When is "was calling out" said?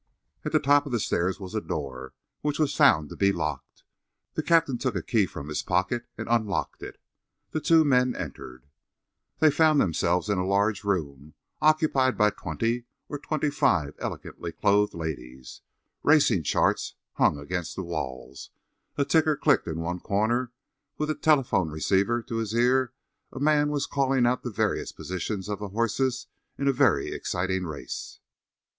23.69-24.41